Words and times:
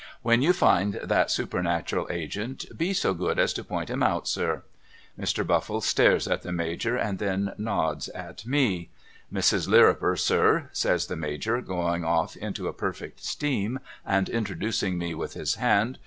When 0.23 0.41
you 0.41 0.51
find 0.51 0.95
that 1.03 1.29
supernatural 1.29 2.07
agent, 2.09 2.75
be 2.75 2.91
so 2.91 3.13
good 3.13 3.37
as 3.37 3.53
point 3.53 3.91
him 3.91 4.01
out 4.01 4.27
sir.' 4.27 4.63
Mr. 5.15 5.43
BufiHe 5.45 5.83
stares 5.83 6.27
at 6.27 6.41
the 6.41 6.51
Major 6.51 6.97
and 6.97 7.19
then 7.19 7.53
nods 7.59 8.09
at 8.09 8.43
me.' 8.43 8.89
Mrs. 9.31 9.67
Lirriper 9.67 10.17
sir' 10.19 10.69
says 10.73 11.05
the 11.05 11.15
Major 11.15 11.61
going 11.61 12.03
off 12.03 12.35
into 12.35 12.67
a 12.67 12.73
perfect 12.73 13.23
steam 13.23 13.79
and 14.03 14.27
introducing 14.27 14.97
me 14.97 15.13
with 15.13 15.35
his 15.35 15.53
hand. 15.61 15.99